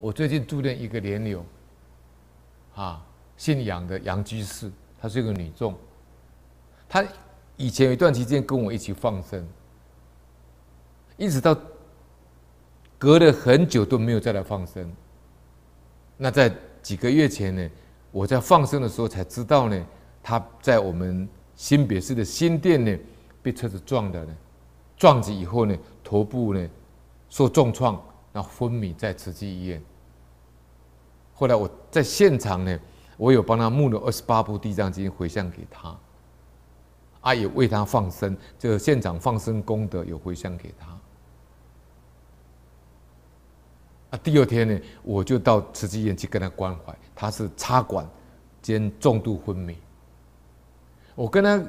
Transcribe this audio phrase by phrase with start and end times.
[0.00, 1.44] 我最近住进一个莲友，
[2.76, 3.04] 啊，
[3.36, 5.74] 姓杨的杨居士，她是一个女众，
[6.88, 7.04] 她
[7.56, 9.44] 以前有一段期间跟我一起放生，
[11.16, 11.56] 一直到
[12.96, 14.88] 隔了很久都没有再来放生。
[16.16, 17.68] 那在几个月前呢，
[18.12, 19.86] 我在放生的时候才知道呢，
[20.22, 22.96] 她在我们新北市的新店呢
[23.42, 24.36] 被车子撞的呢，
[24.96, 26.70] 撞击以后呢，头部呢
[27.28, 28.00] 受重创。
[28.38, 29.82] 那昏迷在慈济医院。
[31.34, 32.78] 后来我在现场呢，
[33.16, 35.98] 我有帮他募了二十八部地藏经回向给他，
[37.20, 40.86] 啊，也为他放生，这个现场放生功德有回向给他。
[44.10, 48.08] 啊，第二天呢，我就到慈济院去跟他关怀，他是插管
[48.62, 49.76] 兼重度昏迷。
[51.16, 51.60] 我跟他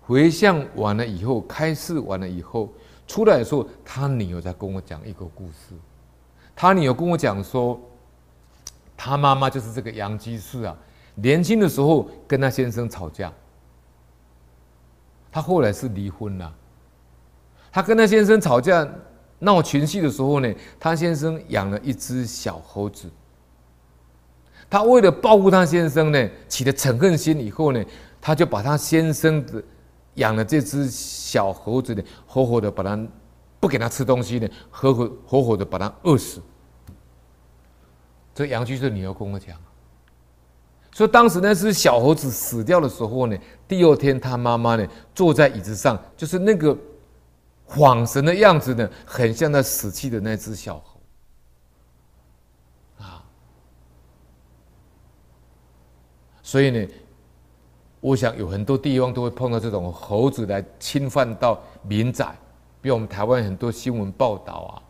[0.00, 2.68] 回向完了以后，开示完了以后，
[3.06, 5.76] 出来的时候，他女儿在跟我讲一个故事。
[6.60, 7.80] 他女儿跟我讲说，
[8.96, 10.76] 他妈妈就是这个杨基士啊，
[11.14, 13.32] 年轻的时候跟他先生吵架，
[15.30, 16.52] 他后来是离婚了。
[17.70, 18.84] 他跟他先生吵架
[19.38, 23.08] 闹情绪的时候呢，他先生养了一只小猴子。
[24.68, 27.80] 他为了报复他先生呢，起了嗔恨心以后呢，
[28.20, 29.62] 他就把他先生的
[30.14, 33.00] 养的这只小猴子呢，活活的把他。
[33.60, 36.40] 不给他吃东西呢，活活活活的把他饿死。
[38.34, 39.56] 这杨居士你要跟我讲，
[40.92, 46.76] 说当时那只小猴子死掉的时候呢，第二天他妈妈呢坐在椅子上，就是那个
[47.68, 51.00] 恍神的样子呢，很像他死去的那只小猴
[53.04, 53.24] 啊。
[56.42, 56.88] 所以呢，
[58.00, 62.38] 我想有很多地方都会碰到这种猴子来侵犯到民宅。
[62.80, 64.82] 比我们台湾很多新闻报道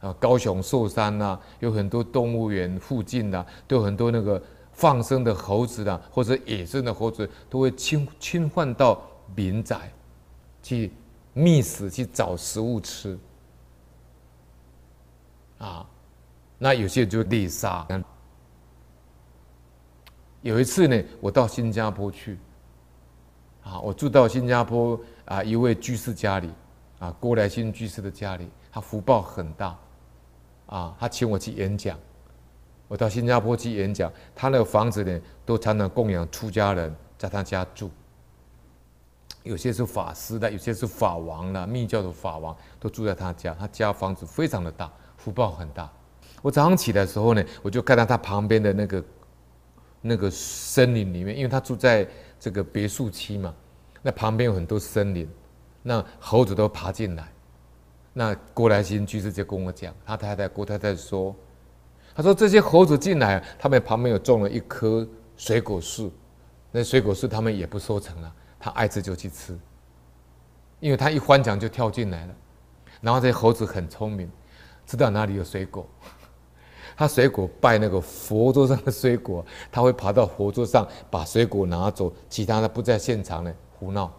[0.00, 9.02] 啊，啊，高雄寿山呐，有很多动物园附近呐，都有很多那个放生的猴子呐，或者野生的猴子，都会侵侵犯到
[9.34, 9.92] 民宅，
[10.62, 10.92] 去
[11.34, 13.18] 觅食，去找食物吃，
[15.58, 15.86] 啊，
[16.56, 17.86] 那有些就猎杀。
[20.40, 22.38] 有一次呢，我到新加坡去，
[23.62, 24.98] 啊，我住到新加坡。
[25.28, 26.50] 啊，一位居士家里，
[26.98, 29.78] 啊，郭来新居士的家里，他福报很大，
[30.64, 31.98] 啊，他请我去演讲，
[32.88, 37.90] 我到新加坡去演讲，他那个房子呢，都常常供养出家人在他家住，
[39.42, 45.92] 有些是法师的，有些是法王的，密教的法王都住在他家，他家房子非常的大，福报很大。
[46.40, 49.04] 我早上起来的时候呢，我就看到他旁边的那个
[50.00, 52.08] 那个森林里面，因为他住在
[52.38, 53.54] 这个别墅区嘛。
[54.02, 55.28] 那旁边有很多森林，
[55.82, 57.28] 那猴子都爬进来。
[58.12, 61.34] 那郭来新居士就跟我讲，他太太郭太太说，
[62.14, 65.06] 他说这些猴子进来，他们旁边有种了一棵
[65.36, 66.12] 水果树，
[66.72, 69.58] 那水果树他们也不收成了，他爱吃就去吃，
[70.80, 72.34] 因为他一翻墙就跳进来了。
[73.00, 74.28] 然后这些猴子很聪明，
[74.84, 75.88] 知道哪里有水果，
[76.98, 83.54] 他水果拜那个佛桌上的水果，他会爬到佛桌上把水果拿走，其他的不在现场呢。
[83.78, 84.12] 胡闹，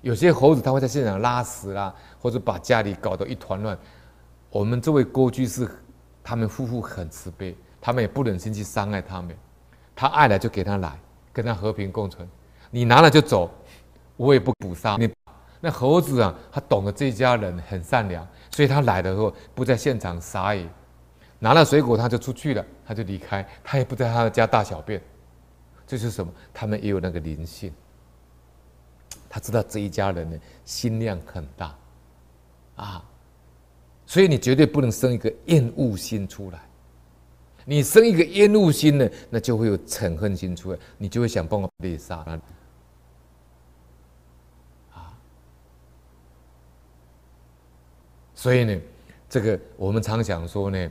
[0.00, 3.78] 有些猴子他会在现场拉屎啦，或者把家里搞得一团乱。
[4.48, 5.68] 我们这位郭居士，
[6.22, 9.36] 他们夫妇很慈悲，他们也不忍心去伤害他们。
[9.94, 10.98] 他爱来就给他来，
[11.34, 12.26] 跟他和平共存。
[12.70, 13.50] 你拿了就走，
[14.16, 15.12] 我也不捕杀你。
[15.60, 20.66] 那猴子啊，他懂得这家人很善良，所以他来的时候不在现场撒野，
[21.44, 24.98] 拿了水果他就出去了，他就离开，他也不在他的家大小便。
[25.86, 26.32] 这是什么？
[26.54, 27.70] 他们也有那个灵性。
[29.28, 31.76] 他知道这一家人呢，心量很大，
[32.76, 33.04] 啊，
[34.06, 36.66] 所以你绝对不能生一个厌恶心出来。
[37.66, 42.32] 你生一个厌恶心呢，那就会有嗔恨心出来，你就会想帮我猎杀他，
[44.98, 45.12] 啊。
[48.34, 48.80] 所以呢，
[49.28, 50.90] 这个我们常想说呢，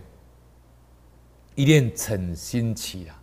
[1.55, 3.21] 一念嗔心起啊，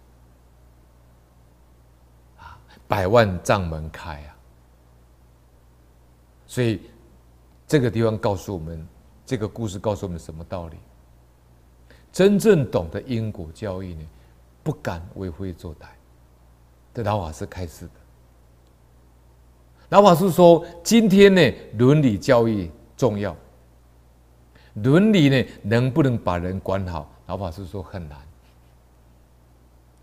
[2.39, 4.37] 啊，百万障门开啊。
[6.47, 6.81] 所以，
[7.67, 8.87] 这个地方告诉我们，
[9.25, 10.77] 这个故事告诉我们什么道理？
[12.13, 14.05] 真正懂得因果教义呢，
[14.65, 15.87] 不敢为非作歹。
[16.93, 17.93] 这老法师开示的。
[19.91, 23.37] 老法师说，今天呢，伦理教育重要。
[24.75, 27.09] 伦理呢，能不能把人管好？
[27.31, 28.19] 老法师说很难。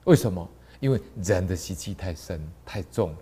[0.05, 0.47] 为什么？
[0.79, 3.17] 因为人的习气太深太重了。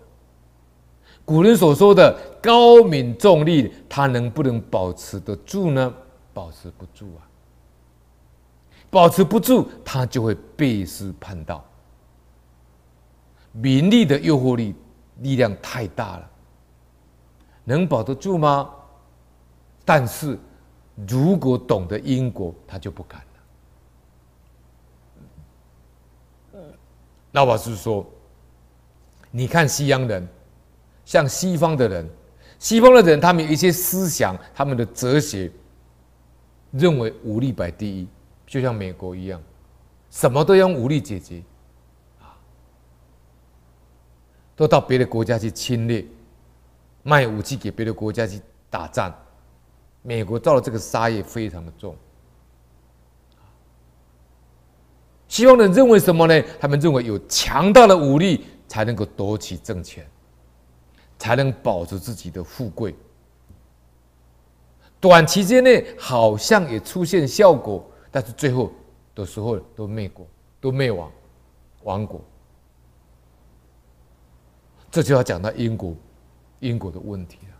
[1.24, 5.92] 古人所说的高敏重利，他能不能保持得住呢？
[6.32, 7.26] 保持不住啊！
[8.90, 11.64] 保持不住，他就会背失叛道。
[13.50, 14.72] 名利的诱惑力
[15.16, 16.30] 力量太大了，
[17.64, 18.70] 能保得住吗？
[19.84, 20.38] 但是
[21.08, 23.20] 如果懂得因果，他就不敢。
[27.32, 28.04] 老法师说
[29.30, 30.26] ：“你看西洋人，
[31.04, 32.08] 像西方的人，
[32.58, 35.50] 西方的人，他们有一些思想，他们的哲学
[36.70, 38.08] 认为武力摆第一。”
[38.46, 39.42] 就像美国一样，
[40.08, 41.42] 什么都用武力解决，
[42.20, 42.38] 啊，
[44.54, 46.06] 都到别的国家去侵略，
[47.02, 49.12] 卖武器给别的国家去打仗。
[50.02, 51.96] 美国造的这个杀业非常的重。
[55.36, 56.42] 西方人认为什么呢？
[56.58, 60.02] 他们认为有强大的武力才能够夺取政权，
[61.18, 62.96] 才能保持自己的富贵。
[64.98, 67.86] 短期间内好像也出现效果。
[68.10, 68.72] 但是最后
[69.14, 70.26] 的时候都灭国，
[70.58, 71.12] 都灭亡，
[71.82, 72.18] 亡国。
[74.90, 75.94] 这就要讲到因果，
[76.60, 77.54] 因果的问题了。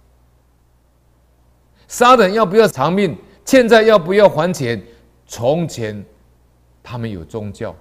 [1.88, 3.14] 杀人要不要偿命？
[3.44, 4.82] 欠债要不要还钱？
[5.26, 6.02] 从前
[6.88, 7.74] 他们有宗教，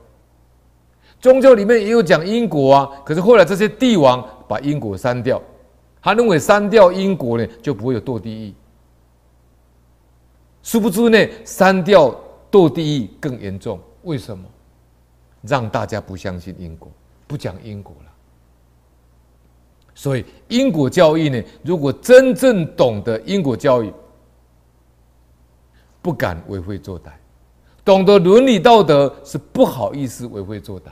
[1.22, 2.90] 宗教里面也有讲因果啊。
[3.06, 5.40] 可是后来这些帝王把因果删掉，
[6.02, 8.54] 他认为删掉因果呢，就不会有堕地狱。
[10.64, 12.20] 殊不知呢，删掉。
[12.52, 14.46] 堕地狱更严重，为什么？
[15.42, 16.90] 让大家不相信因果，
[17.28, 18.12] 不讲因果了。
[19.94, 23.92] 所以因果教义呢，如果真正懂得因果教义，
[26.02, 27.12] 不敢为非作歹，
[27.86, 30.90] 懂得伦理道德是不好意思为非作歹，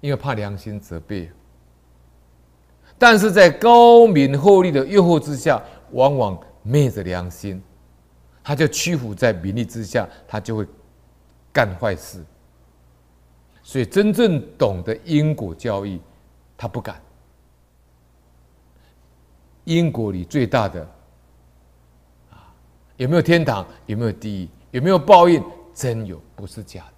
[0.00, 1.28] 因为怕良心责备。
[2.96, 5.60] 但是在高明厚利的诱惑之下，
[5.90, 7.60] 往往昧着良心。
[8.42, 10.66] 他就屈服在名利之下，他就会
[11.52, 12.24] 干坏事。
[13.62, 16.00] 所以真正懂得因果教义，
[16.56, 17.00] 他不敢。
[19.64, 20.80] 因果里最大的
[22.30, 22.54] 啊，
[22.96, 23.66] 有没有天堂？
[23.86, 24.48] 有没有地狱？
[24.70, 25.42] 有没有报应？
[25.74, 26.97] 真有，不是假的。